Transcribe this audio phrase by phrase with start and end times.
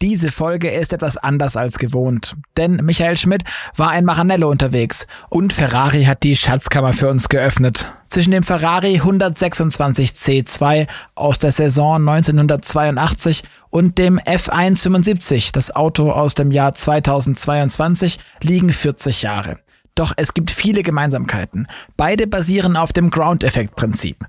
[0.00, 3.42] Diese Folge ist etwas anders als gewohnt, denn Michael Schmidt
[3.76, 7.92] war in Maranello unterwegs und Ferrari hat die Schatzkammer für uns geöffnet.
[8.08, 16.36] Zwischen dem Ferrari 126 C2 aus der Saison 1982 und dem F175, das Auto aus
[16.36, 19.58] dem Jahr 2022, liegen 40 Jahre.
[19.96, 21.66] Doch es gibt viele Gemeinsamkeiten.
[21.96, 24.24] Beide basieren auf dem Ground-Effekt-Prinzip.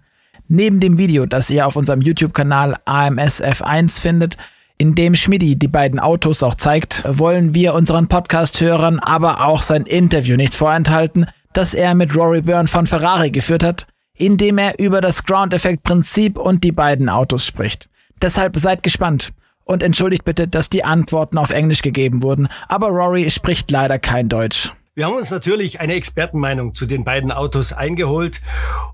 [0.48, 4.36] Neben dem Video, das ihr auf unserem YouTube-Kanal AMS F1 findet,
[4.80, 9.84] in dem Schmidti die beiden Autos auch zeigt, wollen wir unseren Podcast-Hörern aber auch sein
[9.84, 14.80] Interview nicht vorenthalten, das er mit Rory Byrne von Ferrari geführt hat, in dem er
[14.80, 17.90] über das Ground-Effekt-Prinzip und die beiden Autos spricht.
[18.22, 19.32] Deshalb seid gespannt
[19.66, 24.30] und entschuldigt bitte, dass die Antworten auf Englisch gegeben wurden, aber Rory spricht leider kein
[24.30, 24.72] Deutsch.
[25.00, 28.42] Wir haben uns natürlich eine Expertenmeinung zu den beiden Autos eingeholt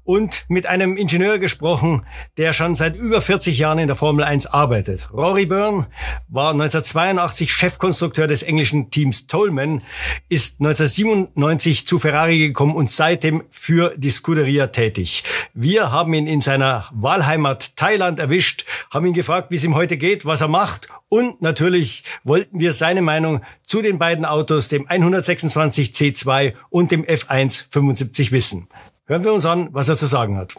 [0.04, 2.06] und mit einem Ingenieur gesprochen,
[2.38, 5.10] der schon seit über 40 Jahren in der Formel 1 arbeitet.
[5.12, 5.88] Rory Byrne
[6.28, 9.82] war 1982 Chefkonstrukteur des englischen Teams Tolman,
[10.30, 15.24] ist 1997 zu Ferrari gekommen und seitdem für die Scuderia tätig.
[15.56, 19.98] Wir haben ihn in seiner Wahlheimat Thailand erwischt, haben ihn gefragt, wie es ihm heute
[19.98, 23.42] geht, was er macht und natürlich wollten wir seine Meinung
[23.76, 28.70] zu den beiden Autos, dem 126 C2 und dem F1 75 wissen.
[29.06, 30.54] Hören wir uns an, was er zu sagen hat.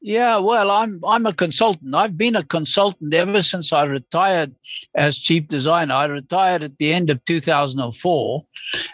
[0.00, 1.94] Yeah, well, I'm I'm a consultant.
[1.94, 4.54] I've been a consultant ever since I retired
[4.94, 5.94] as chief designer.
[5.94, 8.42] I retired at the end of 2004,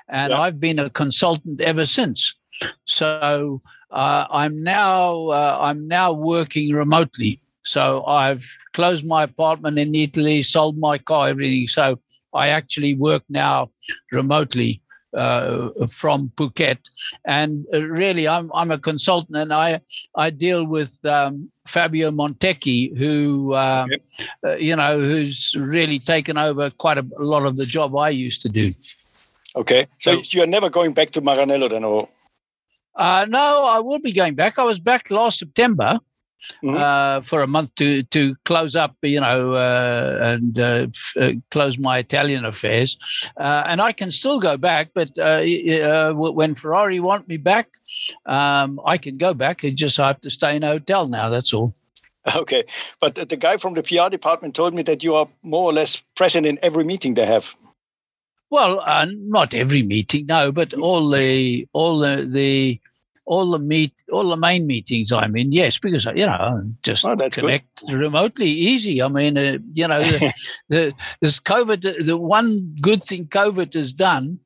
[0.09, 0.41] and yeah.
[0.41, 2.35] I've been a consultant ever since.
[2.85, 7.41] So uh, I'm now uh, I'm now working remotely.
[7.63, 11.69] So I've closed my apartment in Italy, sold my car, everything.
[11.69, 12.01] So
[12.34, 13.71] I actually work now
[14.12, 14.83] remotely
[15.17, 16.79] uh, from Phuket,
[17.25, 19.81] and uh, really, I'm I'm a consultant, and I
[20.15, 24.03] I deal with um, Fabio Montecchi, who uh, okay.
[24.45, 28.11] Uh, you know who's really taken over quite a, a, lot of the job I
[28.11, 28.70] used to do.
[29.57, 32.09] Okay, so, so you're never going back to Maranello then, or?
[32.95, 34.58] Uh, no, I will be going back.
[34.58, 36.01] I was back last September,
[36.63, 36.77] Mm-hmm.
[36.77, 41.33] Uh, for a month to to close up, you know, uh, and uh, f- uh,
[41.51, 42.97] close my Italian affairs.
[43.37, 45.43] Uh, and I can still go back, but uh,
[46.15, 47.69] when Ferrari want me back,
[48.27, 49.65] um, I can go back.
[49.65, 51.29] I just have to stay in a hotel now.
[51.29, 51.75] That's all.
[52.37, 52.65] Okay,
[53.01, 56.03] but the guy from the PR department told me that you are more or less
[56.15, 57.57] present in every meeting they have.
[58.51, 62.81] Well, not every meeting, no, but all the all the the
[63.28, 65.52] all the meet all the main meetings I'm in.
[65.52, 67.94] Yes, because you know just oh, connect good.
[67.94, 69.02] remotely, easy.
[69.02, 70.33] I mean, uh, you know, the,
[70.68, 72.06] the, this COVID.
[72.06, 74.40] The one good thing COVID has done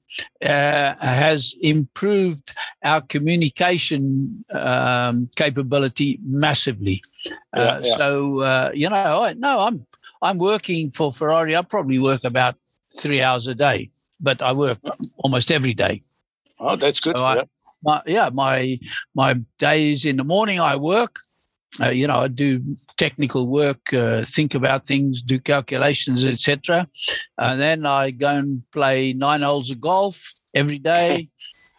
[0.44, 7.03] uh, has improved our communication um, capability massively.
[7.26, 7.97] Uh, yeah, yeah.
[7.97, 9.87] So uh, you know, I, no, I'm
[10.22, 11.56] I'm working for Ferrari.
[11.56, 12.56] I probably work about
[12.99, 14.78] three hours a day, but I work
[15.19, 16.03] almost every day.
[16.59, 17.16] Oh, that's good.
[17.16, 17.44] So I,
[17.82, 18.78] my yeah my
[19.15, 21.19] my days in the morning I work.
[21.81, 22.60] Uh, you know, I do
[22.98, 26.87] technical work, uh, think about things, do calculations, etc.
[27.38, 31.31] And then I go and play nine holes of golf every day.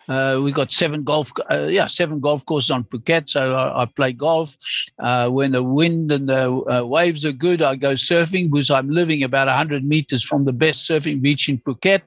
[0.07, 3.29] Uh, we got seven golf, uh, yeah, seven golf courses on Phuket.
[3.29, 4.57] So I, I play golf.
[4.99, 8.89] Uh, when the wind and the uh, waves are good, I go surfing because I'm
[8.89, 12.01] living about 100 meters from the best surfing beach in Phuket.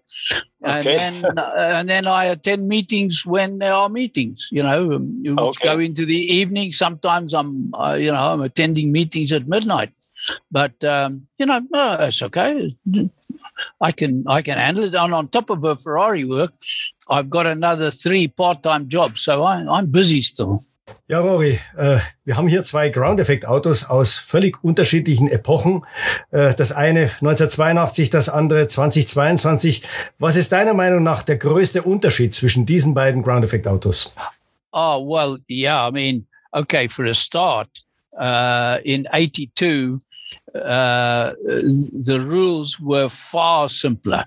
[0.65, 0.97] Okay.
[0.99, 4.49] And then, uh, and then I attend meetings when there are meetings.
[4.51, 5.65] You know, um, you okay.
[5.65, 6.73] go into the evening.
[6.73, 9.93] Sometimes I'm, uh, you know, I'm attending meetings at midnight.
[10.51, 12.77] But um, you know, no, it's okay.
[13.81, 14.95] I can I can handle it.
[14.95, 16.53] And on top of a Ferrari work,
[17.09, 20.61] I've got another three part-time jobs, so I, I'm busy still.
[21.09, 25.85] Ja, Rory, äh, wir haben hier zwei Ground Effect Autos aus völlig unterschiedlichen Epochen.
[26.31, 29.83] Äh, das eine 1982, das andere 2022.
[30.19, 34.15] Was ist deiner Meinung nach der größte Unterschied zwischen diesen beiden Ground Effect Autos?
[34.73, 37.69] Oh, well, yeah, I mean, okay, for a start,
[38.13, 40.01] uh, in 82,
[40.55, 44.25] uh, the rules were far simpler.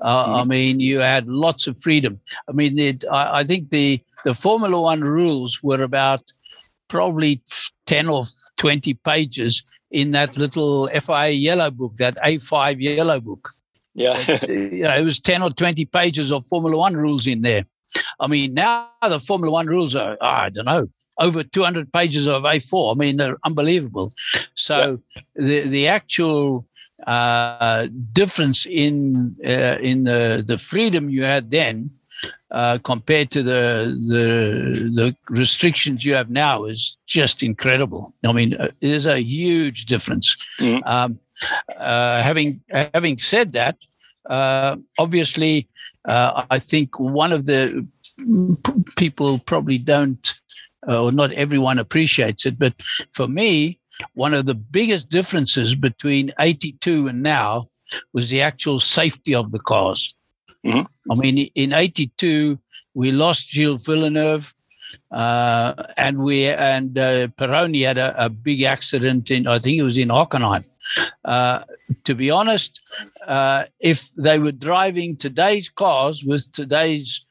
[0.00, 0.34] Uh, mm-hmm.
[0.34, 2.20] I mean, you had lots of freedom.
[2.48, 6.22] I mean, it, I, I, think the the Formula One rules were about
[6.88, 7.42] probably
[7.86, 8.24] ten or
[8.56, 13.50] twenty pages in that little FIA yellow book, that A5 yellow book.
[13.94, 17.42] Yeah, it, you know, it was ten or twenty pages of Formula One rules in
[17.42, 17.62] there.
[18.18, 20.88] I mean, now the Formula One rules are I don't know
[21.22, 22.94] over 200 pages of A4.
[22.94, 24.12] I mean, they're unbelievable.
[24.54, 25.22] So yeah.
[25.36, 26.66] the the actual
[27.06, 31.90] uh, difference in uh, in the the freedom you had then
[32.50, 34.24] uh, compared to the the
[34.94, 38.12] the restrictions you have now is just incredible.
[38.24, 40.36] I mean, uh, there's a huge difference.
[40.58, 40.86] Mm-hmm.
[40.86, 41.18] Um,
[41.76, 42.60] uh, having
[42.94, 43.76] having said that,
[44.28, 45.68] uh, obviously,
[46.06, 47.86] uh, I think one of the
[48.18, 50.34] p- people probably don't,
[50.88, 52.74] uh, or not everyone appreciates it, but
[53.12, 53.78] for me,
[54.14, 57.68] one of the biggest differences between 82 and now
[58.12, 60.14] was the actual safety of the cars.
[60.64, 61.12] Mm-hmm.
[61.12, 62.58] I mean, in 82,
[62.94, 64.54] we lost Gilles Villeneuve.
[65.10, 69.82] Uh, and we and uh, Pironi had a, a, big accident in I think it
[69.82, 70.68] was in Hockenheim.
[71.24, 71.60] Uh,
[72.04, 72.78] to be honest,
[73.26, 77.26] uh, if they were driving today's cars with today's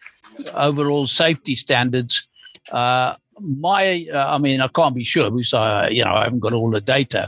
[0.55, 2.27] overall safety standards,
[2.71, 6.39] uh, my uh, I mean I can't be sure because I you know I haven't
[6.39, 7.27] got all the data,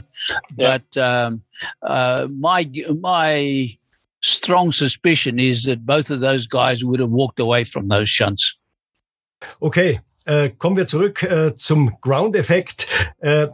[0.56, 0.78] yeah.
[0.78, 1.42] but um,
[1.82, 2.70] uh, my
[3.00, 3.76] my
[4.20, 8.56] strong suspicion is that both of those guys would have walked away from those shunts.
[9.60, 12.86] Okay, Äh, kommen wir zurück äh, zum Ground-Effekt.
[13.20, 13.48] Äh,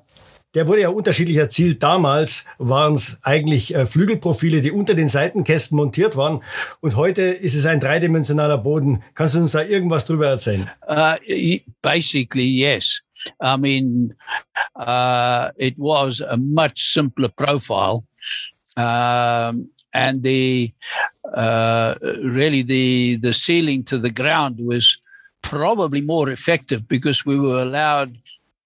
[0.54, 1.82] der wurde ja unterschiedlich erzielt.
[1.82, 6.42] Damals waren es eigentlich äh, Flügelprofile, die unter den Seitenkästen montiert waren.
[6.80, 9.02] Und heute ist es ein dreidimensionaler Boden.
[9.14, 10.70] Kannst du uns da irgendwas drüber erzählen?
[10.88, 11.16] Uh,
[11.82, 13.00] basically, yes.
[13.42, 14.14] I mean,
[14.76, 18.02] uh, it was a much simpler profile.
[18.76, 20.72] Um, and the
[21.34, 24.98] uh, really the the ceiling to the ground was
[25.42, 28.16] probably more effective because we were allowed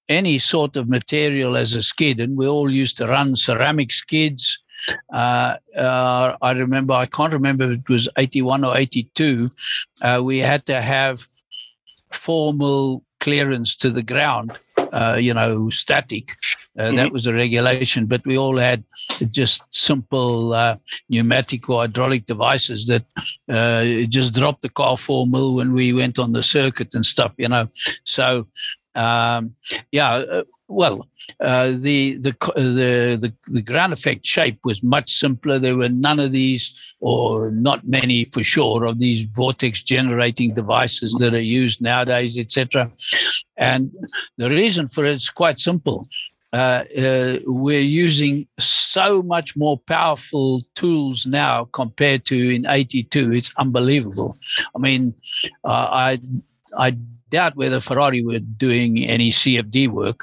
[0.08, 4.58] any sort of material as a skid, and we all used to run ceramic skids.
[5.12, 9.50] Uh, uh, I remember, I can't remember if it was 81 or 82.
[10.02, 11.28] Uh, we had to have
[12.10, 14.52] formal clearance to the ground,
[14.92, 16.36] uh, you know, static.
[16.78, 16.96] Uh, mm-hmm.
[16.96, 18.84] That was a regulation, but we all had
[19.30, 20.76] just simple uh,
[21.08, 23.04] pneumatic or hydraulic devices that
[23.48, 27.32] uh, just dropped the car four formal when we went on the circuit and stuff,
[27.38, 27.66] you know.
[28.04, 28.46] So,
[28.94, 29.54] um,
[29.92, 31.06] yeah, uh, well,
[31.40, 35.58] uh, the, the the the the ground effect shape was much simpler.
[35.58, 41.12] There were none of these, or not many for sure, of these vortex generating devices
[41.20, 42.90] that are used nowadays, etc.
[43.56, 43.92] And
[44.38, 46.06] the reason for it is quite simple.
[46.52, 53.52] Uh, uh, we're using so much more powerful tools now compared to in 82 it's
[53.58, 54.36] unbelievable
[54.76, 55.12] i mean
[55.64, 56.20] uh, i
[56.78, 56.96] i
[57.34, 60.20] doubt whether Ferrari were doing any CFD work.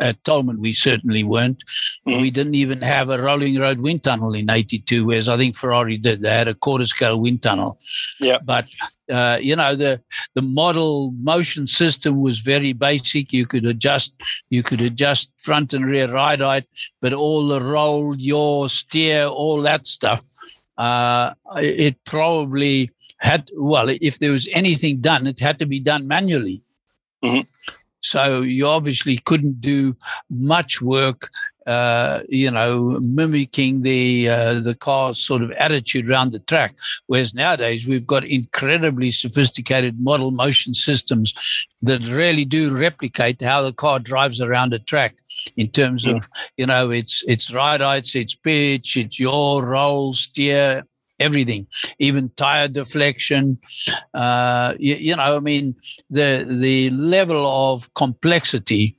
[0.00, 1.62] At Toleman, we certainly weren't.
[2.06, 2.20] Mm-hmm.
[2.20, 5.96] We didn't even have a rolling road wind tunnel in 82, whereas I think Ferrari
[5.96, 6.22] did.
[6.22, 7.78] They had a quarter scale wind tunnel.
[8.18, 8.38] Yeah.
[8.44, 8.66] But,
[9.08, 10.02] uh, you know, the,
[10.34, 13.32] the model motion system was very basic.
[13.32, 14.20] You could adjust,
[14.50, 16.66] you could adjust front and rear ride height,
[17.00, 20.24] but all the roll, yaw, steer, all that stuff,
[20.76, 26.06] uh, it probably had well, if there was anything done, it had to be done
[26.06, 26.62] manually.
[27.24, 27.48] Mm-hmm.
[28.00, 29.96] So you obviously couldn't do
[30.30, 31.30] much work,
[31.66, 36.76] uh, you know, mimicking the uh, the car's sort of attitude around the track.
[37.06, 41.34] Whereas nowadays we've got incredibly sophisticated model motion systems
[41.82, 45.16] that really do replicate how the car drives around a track
[45.56, 46.18] in terms mm-hmm.
[46.18, 50.84] of you know its its ride heights, its pitch, its yaw, roll, steer,
[51.20, 51.66] everything,
[51.98, 53.58] even tire deflection.
[54.14, 55.74] Uh, you, you, know, I mean,
[56.10, 58.96] the the level of complexity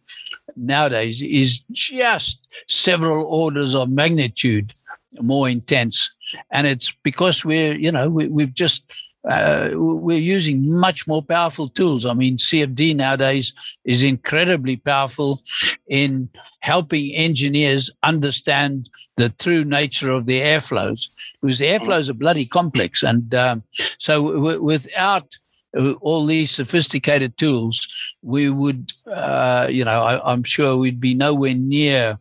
[0.56, 4.74] nowadays is just several orders of magnitude
[5.21, 6.10] more intense,
[6.51, 8.83] and it's because we're you know we, we've just
[9.30, 12.04] uh, we're using much more powerful tools.
[12.04, 13.54] I mean, CFD nowadays
[13.86, 15.40] is incredibly powerful
[15.88, 16.30] in
[16.62, 21.09] helping engineers understand the true nature of the airflows,
[21.42, 23.04] because the airflows are bloody complex.
[23.04, 23.62] And um,
[24.00, 25.36] so, w- without
[25.78, 27.88] uh, all these sophisticated tools,
[28.24, 32.18] we would, uh, you know, I, am sure we'd be nowhere near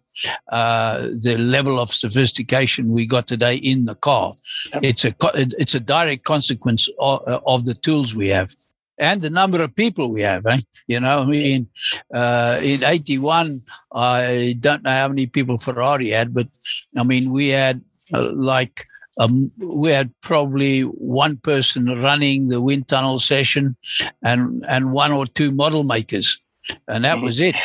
[0.48, 4.34] uh, the level of sophistication we got today in the car.
[4.72, 4.84] Yep.
[4.84, 8.54] It's a it's a direct consequence of, of, the tools we have
[8.98, 10.46] and the number of people we have.
[10.46, 10.60] Eh?
[10.86, 11.68] You know, I mean,
[12.12, 16.48] uh, in '81, I don't know how many people Ferrari had, but
[16.96, 17.82] I mean, we had
[18.12, 18.84] uh, like.
[19.20, 23.76] Um, we had probably one person running the wind tunnel session
[24.22, 26.40] and and one or two model makers
[26.86, 27.56] and that was it.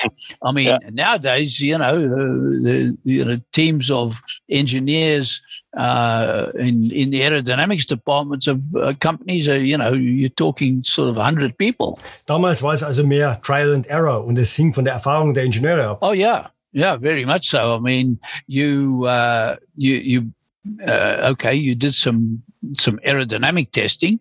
[0.42, 0.78] I mean, yeah.
[0.92, 5.42] nowadays, you know, uh, the you know teams of engineers
[5.76, 11.10] uh, in in the aerodynamics departments of uh, companies are, you know, you're talking sort
[11.10, 12.00] of hundred people.
[12.26, 15.46] Damals war es also mehr Trial and Error und es hing von der Erfahrung der
[15.46, 16.00] Ingenieure ab.
[16.02, 17.76] Oh yeah, yeah, very much so.
[17.76, 20.34] I mean, you uh, you you
[20.88, 22.44] uh, okay, you did some
[22.80, 24.20] some aerodynamic testing,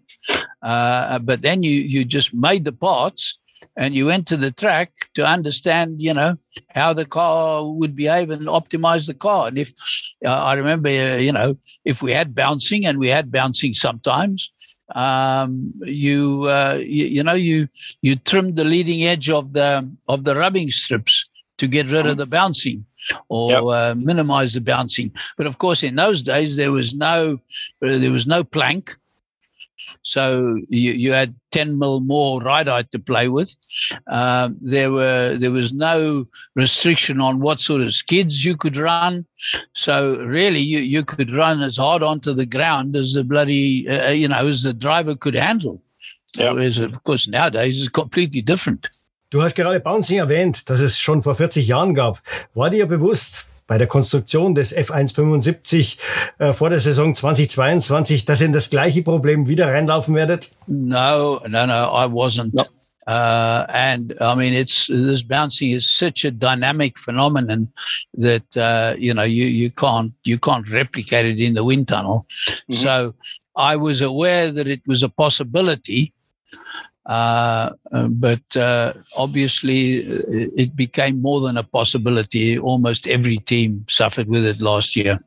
[0.63, 3.39] uh, but then you you just made the parts
[3.77, 6.37] and you went to the track to understand, you know,
[6.71, 9.49] how the car would behave and optimize the car.
[9.49, 9.73] And if
[10.25, 14.51] uh, I remember, uh, you know, if we had bouncing, and we had bouncing sometimes,
[14.95, 17.69] um, you, uh, you, you know you
[18.03, 21.29] you trimmed the leading edge of the of the rubbing strips
[21.59, 22.85] to get rid of the bouncing
[23.29, 23.63] or yep.
[23.65, 25.13] uh, minimize the bouncing.
[25.37, 27.39] But of course, in those days there was no
[27.85, 28.97] uh, there was no plank,
[30.03, 33.57] so you, you had 10 mil more ride to play with.
[34.09, 39.25] Um, there were there was no restriction on what sort of skids you could run.
[39.75, 44.09] So really, you, you could run as hard onto the ground as the bloody uh,
[44.09, 45.81] uh you know as the driver could handle.
[46.37, 46.55] Yep.
[46.55, 48.89] Whereas of course nowadays it's completely different.
[49.31, 52.21] Du hast gerade Bouncing erwähnt, dass es schon vor 40 Jahren gab.
[52.53, 55.97] War dir bewusst, bei der Konstruktion des F175
[56.39, 60.51] äh, vor der Saison 2022, dass ihr in das gleiche Problem wieder reinlaufen werdet?
[60.67, 62.53] No, no, no, I wasn't.
[62.53, 62.65] No.
[63.07, 67.73] Uh, and I mean, it's this bouncing is such a dynamic phenomenon
[68.19, 72.27] that uh, you know you you can't you can't replicate it in the wind tunnel.
[72.69, 72.83] Mm -hmm.
[72.83, 73.15] So
[73.57, 76.13] I was aware that it was a possibility,
[77.05, 82.59] uh, uh, but uh, obviously, uh, it became more than a possibility.
[82.59, 85.19] Almost every team suffered with it last year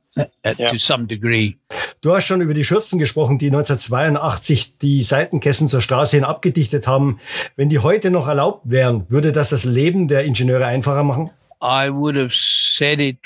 [0.43, 0.69] at, ja.
[0.69, 1.57] to some degree.
[2.01, 6.87] Du hast schon über die Schürzen gesprochen, die 1982 die Seitenkästen zur Straße hin abgedichtet
[6.87, 7.19] haben.
[7.55, 11.31] Wenn die heute noch erlaubt wären, würde das das Leben der Ingenieure einfacher machen?
[11.61, 13.17] I would have said it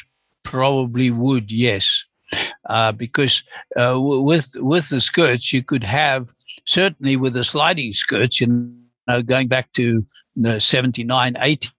[0.43, 2.05] probably would, yes.
[2.67, 3.43] Uh, because
[3.75, 6.33] uh, with with the skirts, you could have
[6.65, 8.47] certainly with the sliding skirts, you
[9.07, 11.69] know, going back to the 79, 80,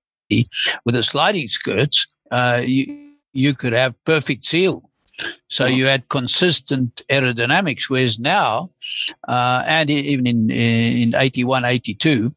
[0.84, 4.90] with the sliding skirts, uh, you, you could have perfect seal.
[5.48, 8.70] So you had consistent aerodynamics, whereas now,
[9.28, 12.32] uh, and even in in 81, 82,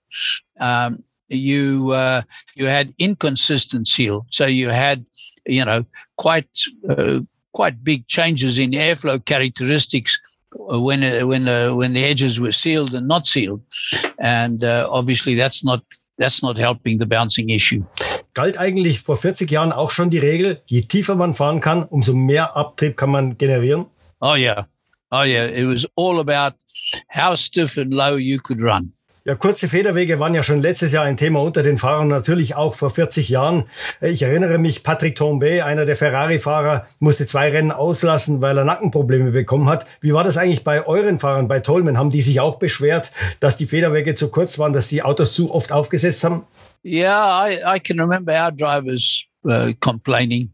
[0.60, 2.24] um, you uh,
[2.56, 4.26] you had inconsistent seal.
[4.30, 5.06] So you had,
[5.46, 5.86] you know,
[6.18, 6.50] quite
[6.90, 7.22] uh,
[7.54, 10.20] quite big changes in airflow characteristics
[10.56, 13.62] when uh, when uh, when the edges were sealed and not sealed,
[14.20, 15.82] and uh, obviously that's not
[16.18, 17.84] that's not helping the bouncing issue.
[18.34, 22.14] Galt eigentlich vor 40 Jahren auch schon die Regel, je tiefer man fahren kann, umso
[22.14, 23.86] mehr Abtrieb kann man generieren?
[24.22, 24.66] Oh yeah,
[25.12, 25.46] oh yeah.
[25.46, 26.54] It was all about
[27.10, 28.94] how stiff and low you could run.
[29.26, 32.76] Ja, kurze Federwege waren ja schon letztes Jahr ein Thema unter den Fahrern, natürlich auch
[32.76, 33.64] vor 40 Jahren.
[34.02, 39.32] Ich erinnere mich, Patrick Tombe, einer der Ferrari-Fahrer, musste zwei Rennen auslassen, weil er Nackenprobleme
[39.32, 39.86] bekommen hat.
[40.02, 41.98] Wie war das eigentlich bei euren Fahrern, bei Tolman?
[41.98, 45.54] Haben die sich auch beschwert, dass die Federwege zu kurz waren, dass die Autos zu
[45.54, 46.44] oft aufgesetzt haben?
[46.84, 50.52] Yeah, I, I can remember our drivers uh, complaining.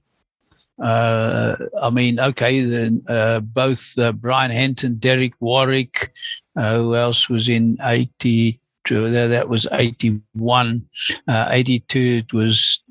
[0.77, 6.11] Uh, I mean, okay, the, uh, both uh, Brian Henton, Derek Warwick,
[6.55, 7.77] uh, who else was in
[8.85, 9.11] 82?
[9.29, 10.89] That was 81.
[11.27, 12.81] Uh, 82, it was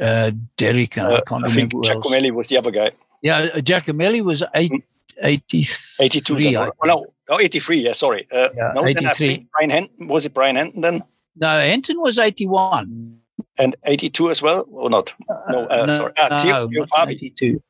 [0.00, 0.96] uh, Derek.
[0.98, 1.82] And I can't I remember.
[1.82, 2.92] think Giacomelli was the other guy.
[3.22, 4.72] Yeah, Giacomelli was eight,
[5.20, 6.06] 83.
[6.06, 6.56] 82.
[6.56, 7.78] Oh, no, oh, 83.
[7.78, 8.26] Yeah, sorry.
[8.30, 9.46] Uh, yeah, no, 83.
[9.52, 11.04] Brian Henton, was it Brian Henton then?
[11.36, 13.18] No, Henton was 81.
[13.56, 15.14] And 82 as well, or not?
[15.48, 16.12] No, uh, no sorry.
[16.16, 17.62] Ah, no, Teo, 82.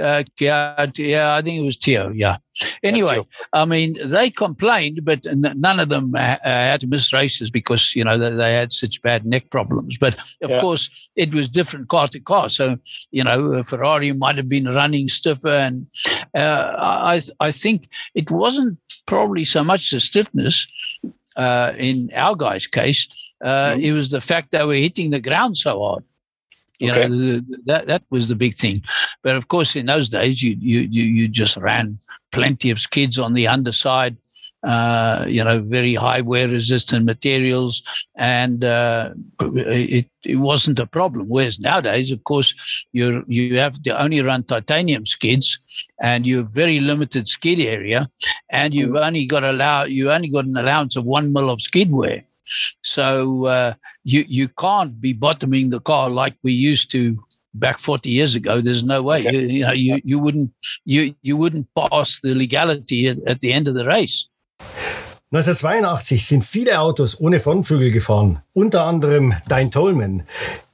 [0.00, 2.10] Uh, yeah, yeah, I think it was Teo.
[2.10, 2.36] Yeah.
[2.82, 3.20] Anyway,
[3.52, 8.04] I mean, they complained, but none of them uh, had to miss races because you
[8.04, 9.98] know they, they had such bad neck problems.
[9.98, 10.60] But of yeah.
[10.60, 12.48] course, it was different car to car.
[12.48, 12.78] So
[13.10, 15.86] you know, Ferrari might have been running stiffer, and
[16.34, 20.66] uh, I I think it wasn't probably so much the stiffness
[21.36, 23.08] uh, in our guy's case.
[23.42, 23.80] Mm-hmm.
[23.80, 26.04] It was the fact that we're hitting the ground so hard.
[26.78, 27.08] You okay.
[27.08, 28.82] know, that that was the big thing.
[29.22, 31.98] But of course, in those days, you you you, you just ran
[32.32, 34.16] plenty of skids on the underside.
[34.62, 37.82] Uh, you know, very high wear resistant materials,
[38.16, 39.10] and uh,
[39.54, 41.28] it it wasn't a problem.
[41.28, 42.52] Whereas nowadays, of course,
[42.92, 45.58] you you have to only run titanium skids,
[46.00, 48.08] and you have very limited skid area,
[48.50, 49.06] and you've mm.
[49.06, 52.24] only got allow you only got an allowance of one mil of skid wear.
[52.82, 53.74] So uh,
[54.04, 57.16] you you can't be bottoming the car like we used to
[57.54, 58.60] back 40 years ago.
[58.60, 59.20] There's no way.
[59.20, 59.32] Okay.
[59.32, 60.50] You, you, know, you, you wouldn't
[60.84, 64.28] you you wouldn't pass the legality at, at the end of the race.
[65.32, 70.22] 1982 sind viele Autos ohne Frontflügel gefahren, unter anderem dein Tolman.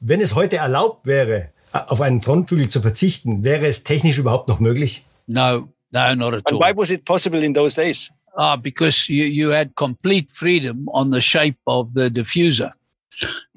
[0.01, 4.61] Wenn es heute erlaubt wäre, auf einen Frontflügel zu verzichten, wäre es technisch überhaupt noch
[4.61, 5.05] möglich?
[5.27, 6.53] No, no, not at all.
[6.53, 8.11] And why was it possible in those days?
[8.37, 12.71] Uh, because you, you had complete freedom on the shape of the diffuser.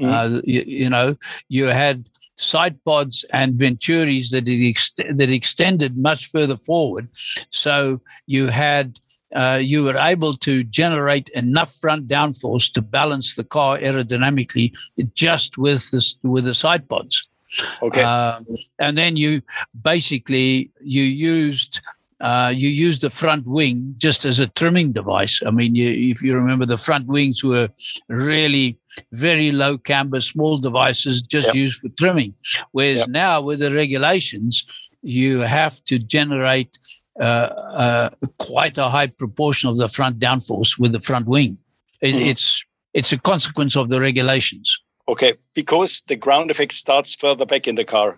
[0.01, 0.11] Mm.
[0.11, 1.15] Uh, you, you, know,
[1.47, 7.07] you had side pods and venturis that, ex- that extended much further forward.
[7.51, 8.99] So you had
[9.35, 14.71] uh, you were able to generate enough front downforce to balance the car aerodynamically
[15.13, 17.29] just with this with the side pods.
[17.81, 18.03] Okay.
[18.03, 18.45] Um,
[18.79, 19.41] and then you
[19.81, 21.81] basically you used
[22.21, 25.41] uh, you used the front wing just as a trimming device.
[25.45, 27.69] I mean, you, if you remember, the front wings were
[28.07, 28.77] really
[29.11, 31.55] very low camber, small devices just Yep.
[31.55, 32.33] used for trimming.
[32.71, 33.09] Whereas Yep.
[33.09, 34.65] now with the regulations,
[35.03, 36.77] you have to generate
[37.17, 41.57] uh, uh, quite a high proportion of the front downforce with the front wing.
[42.01, 42.27] It, Mhm.
[42.27, 44.79] It's it's a consequence of the regulations.
[45.07, 48.17] Okay, because the ground effect starts further back in the car,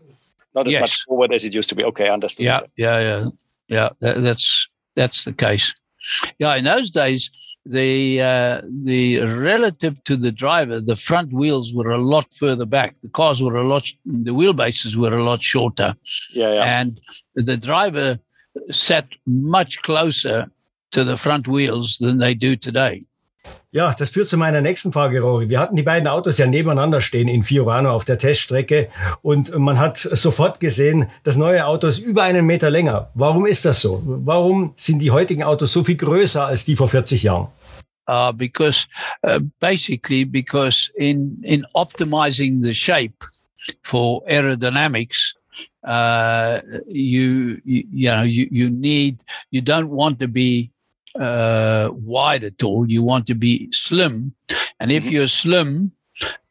[0.56, 0.82] not as Yes.
[0.82, 1.84] much forward as it used to be.
[1.84, 2.46] Okay, understood.
[2.46, 3.30] Yeah, yeah, yeah,
[3.68, 3.90] yeah.
[4.00, 5.74] That, that's that's the case.
[6.40, 7.30] Yeah, in those days,
[7.66, 13.00] the uh, the relative to the driver, the front wheels were a lot further back.
[13.02, 15.94] The cars were a lot, the wheelbases were a lot shorter,
[16.34, 16.80] yeah, yeah.
[16.80, 17.02] and
[17.36, 18.20] the driver
[18.72, 20.48] sat much closer
[20.92, 23.04] to the front wheels than they do today.
[23.72, 25.50] Ja, das führt zu meiner nächsten Frage, Rory.
[25.50, 28.90] Wir hatten die beiden Autos ja nebeneinander stehen in Fiorano auf der Teststrecke
[29.22, 33.10] und man hat sofort gesehen, das neue Auto ist über einen Meter länger.
[33.14, 34.02] Warum ist das so?
[34.06, 37.50] Warum sind die heutigen Autos so viel größer als die vor 40 Jahren?
[38.08, 38.88] uh, because
[39.24, 43.24] uh, basically because in in optimizing the shape
[43.84, 45.34] for aerodynamics
[45.84, 50.72] uh, you, you you know you, you need you don't want to be
[51.20, 54.34] uh, wide at all you want to be slim
[54.80, 55.12] and if Mhm.
[55.12, 55.92] you're slim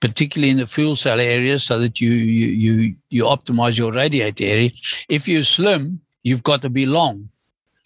[0.00, 4.44] particularly in the fuel cell area so that you you you, you optimize your radiator
[4.44, 4.70] area
[5.08, 7.28] if you're slim you've got to be long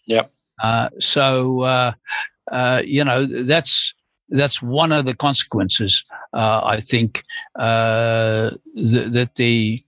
[0.07, 0.31] Yep.
[0.63, 1.93] uh, so uh,
[2.53, 3.95] uh, you know that's
[4.33, 6.05] that's one of the consequences.
[6.33, 7.25] Uh, I think
[7.57, 9.83] uh, th- that the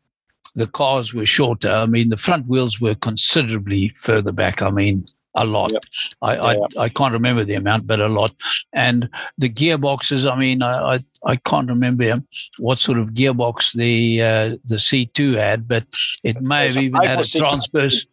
[0.56, 1.70] the cars were shorter.
[1.70, 4.60] I mean, the front wheels were considerably further back.
[4.60, 5.72] I mean, a lot.
[5.72, 5.84] Yep.
[6.20, 6.56] I, I.
[6.76, 8.34] I can't remember the amount, but a lot.
[8.72, 9.08] And
[9.38, 10.30] the gearboxes.
[10.30, 12.22] I mean, I I, I can't remember
[12.58, 15.86] what sort of gearbox the uh, the C two had, but
[16.22, 18.06] it may have even had a transverse.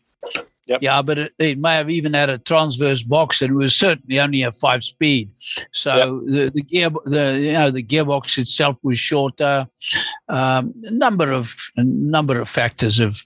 [0.67, 0.83] Yep.
[0.83, 4.19] Yeah, but it, it may have even had a transverse box, and it was certainly
[4.19, 5.31] only a five speed.
[5.71, 9.67] So the the gear the you know the gearbox itself was shorter.
[10.27, 13.17] Um, a number of a number of factors have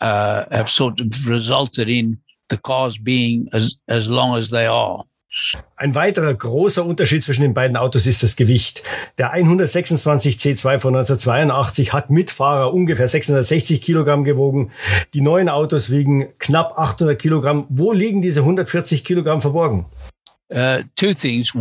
[0.00, 2.18] uh, have sort of resulted in
[2.50, 5.04] the cars being as as long as they are.
[5.76, 8.82] Ein weiterer großer Unterschied zwischen den beiden Autos ist das Gewicht.
[9.18, 14.70] Der 126 C2 von 1982 hat mit Fahrer ungefähr 660 Kilogramm gewogen.
[15.12, 17.66] Die neuen Autos wiegen knapp 800 Kilogramm.
[17.68, 19.84] Wo liegen diese 140 Kilogramm verborgen?
[20.50, 21.54] uh, two things.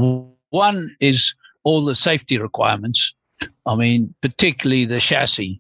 [0.50, 3.14] One is all the safety requirements.
[3.66, 5.60] I mean, particularly the chassis.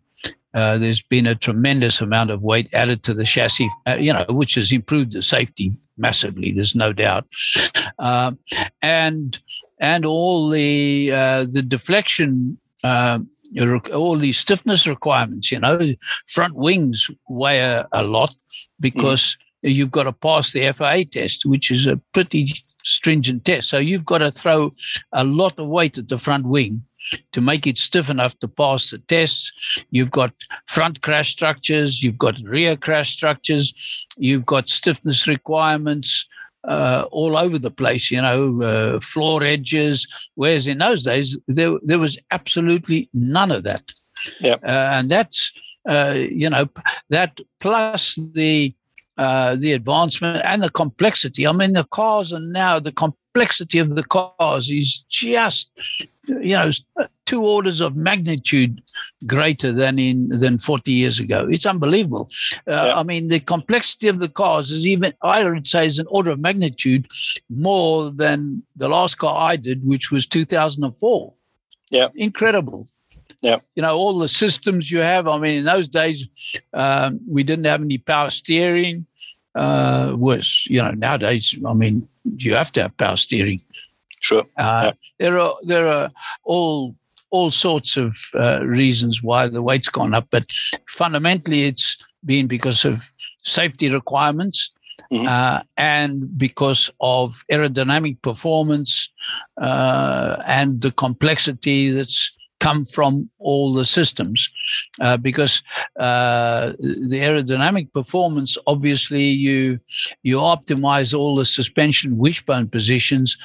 [0.55, 4.25] Uh, there's been a tremendous amount of weight added to the chassis, uh, you know,
[4.29, 6.51] which has improved the safety massively.
[6.51, 7.25] There's no doubt,
[7.99, 8.39] Um
[8.81, 9.37] and
[9.79, 12.57] and all the uh, the deflection.
[12.83, 13.29] um
[13.93, 15.79] all these stiffness requirements, you know,
[16.27, 18.35] front wings weigh a, a lot
[18.79, 22.47] because you've got to pass the FIA test, which is a pretty
[22.83, 23.69] stringent test.
[23.69, 24.73] So you've got to throw
[25.11, 26.83] a lot of weight at the front wing
[27.31, 29.51] to make it stiff enough to pass the tests.
[29.91, 30.33] You've got
[30.67, 36.25] front crash structures, you've got rear crash structures, you've got stiffness requirements.
[36.67, 40.07] Uh, all over the place, you know, uh, floor edges.
[40.33, 43.83] Whereas in those days, there there was absolutely none of that.
[44.39, 44.63] Yep.
[44.63, 45.51] Uh, and that's
[45.87, 46.67] uh, you know
[47.11, 48.73] that plus the
[49.17, 51.47] uh, the advancement and the complexity.
[51.47, 52.91] I mean, the cars are now the
[53.35, 55.69] complexity of the cars is just
[56.27, 56.71] you know
[57.25, 58.81] two orders of magnitude
[59.25, 61.45] greater than in than 40 years ago.
[61.49, 62.29] It's unbelievable.
[62.67, 62.95] Uh, Yeah.
[62.95, 66.31] I mean, the complexity of the cars is even I would say is an order
[66.31, 67.07] of magnitude
[67.49, 71.33] more than the last car I did, which was 2004.
[71.91, 72.07] Yeah.
[72.15, 72.87] incredible.
[73.41, 73.59] Yeah.
[73.75, 75.27] you know all the systems you have.
[75.27, 76.17] I mean, in those days,
[76.73, 79.05] um, we didn't have any power steering.
[79.55, 83.59] Uh, was you know nowadays, I mean, you have to have power steering.
[84.19, 84.45] Sure.
[84.57, 86.11] Uh, There are there are
[86.43, 86.95] all
[87.29, 90.45] all sorts of uh, reasons why the weight's gone up, but
[90.87, 93.03] fundamentally, it's been because of
[93.43, 94.69] safety requirements.
[95.11, 95.27] Mhm.
[95.27, 99.11] Uh, and because of aerodynamic performance
[99.61, 104.49] uh, and the complexity that's come from all the systems,
[105.01, 105.61] uh, because
[105.99, 109.79] uh, the aerodynamic performance, obviously, you
[110.23, 113.37] you optimize all the suspension wishbone positions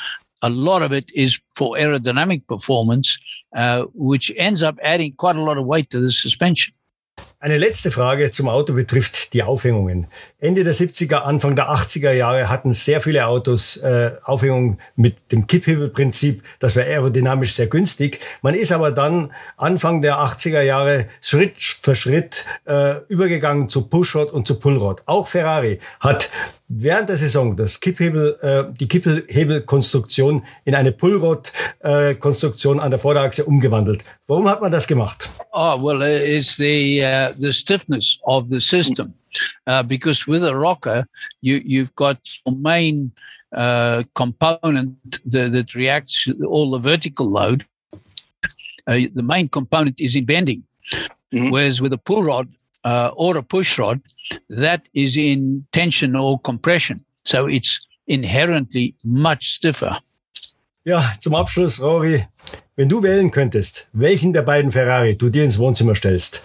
[0.43, 3.19] a lot of it is for aerodynamic performance,
[3.55, 6.75] uh, which ends up adding quite a lot of weight to the suspension.
[7.43, 10.09] Eine letzte Frage zum Auto betrifft die Aufhängungen.
[10.41, 15.47] Ende der 70er, Anfang der 80er Jahre hatten sehr viele Autos äh, Aufhängungen mit dem
[15.47, 16.43] Kipphebelprinzip.
[16.59, 18.21] Das war aerodynamisch sehr günstig.
[18.43, 24.31] Man ist aber dann Anfang der 80er Jahre Schritt für Schritt äh, übergegangen zu Pushrod
[24.31, 25.03] und zu Pullrod.
[25.07, 26.31] Auch Ferrari hat
[26.71, 33.45] während der Saison das Kipphebel, äh, die Kipphebelkonstruktion in eine Pullrod-Konstruktion äh, an der Vorderachse
[33.45, 34.05] umgewandelt.
[34.27, 35.29] Warum hat man das gemacht?
[35.53, 39.15] Oh well, it's the uh, the stiffness of the system,
[39.67, 41.07] uh, because with a rocker,
[41.41, 43.13] you you've got your main
[43.53, 47.67] uh, component that, that, reacts all the vertical load.
[48.87, 50.63] Uh, the main component is in bending,
[51.33, 51.51] mm-hmm.
[51.51, 52.49] whereas with a pull rod
[52.85, 54.01] uh, or a push rod,
[54.49, 56.99] that is in tension or compression.
[57.25, 60.01] So it's inherently much stiffer.
[60.85, 62.27] Ja, zum Abschluss, Rory,
[62.75, 66.43] wenn du wählen könntest, welchen der beiden Ferrari du dir ins Wohnzimmer stellst,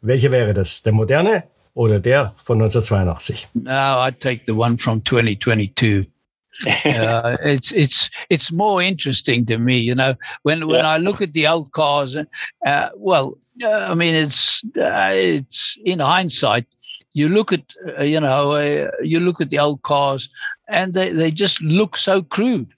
[0.00, 0.82] welcher wäre das?
[0.82, 3.48] Der moderne oder der von 1982?
[3.54, 6.06] No, I'd take the one from 2022.
[6.84, 10.14] uh, it's it's it's more interesting to me, you know.
[10.42, 10.90] When when yeah.
[10.90, 16.00] I look at the old cars, uh, well, uh, I mean, it's uh, it's in
[16.00, 16.66] hindsight,
[17.12, 20.28] you look at uh, you know uh, you look at the old cars
[20.68, 22.72] and they, they just look so crude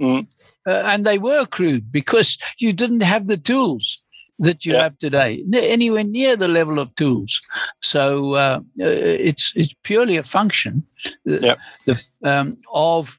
[0.00, 0.26] mm.
[0.64, 4.02] and they were crude because you didn't have the tools
[4.38, 4.82] that you yeah.
[4.82, 7.40] have today anywhere near the level of tools
[7.82, 8.86] so uh, uh,
[9.28, 10.82] it's it's purely a function
[11.28, 11.54] uh, yeah.
[11.86, 13.16] the, um, of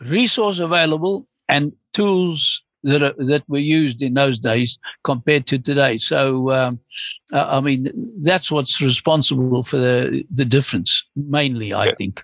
[0.00, 5.98] resource available and tools that are, that were used in those days compared to today.
[5.98, 6.80] So, um,
[7.32, 11.94] uh, I mean, that's what's responsible for the the difference, mainly, I yeah.
[11.96, 12.22] think.